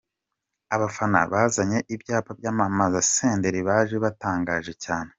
Abafana 0.75 1.19
bazanye 1.31 1.79
ibyapa 1.93 2.31
byamamaza 2.39 2.99
Senderi 3.13 3.61
baje 3.67 3.95
batangaje 4.05 4.73
cyane. 4.85 5.09